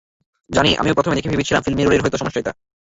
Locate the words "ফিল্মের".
1.63-1.85